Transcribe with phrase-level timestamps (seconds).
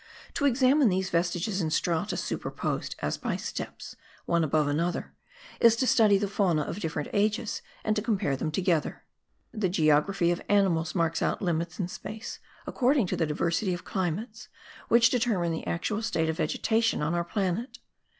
[0.33, 5.13] To examine these vestiges in strata superposed as by steps, one above another,
[5.59, 9.03] is to study the Fauna of different ages and to compare them together.
[9.53, 14.49] The geography of animals marks out limits in space, according to the diversity of climates,
[14.87, 17.77] which determine the actual state of vegetation on our planet.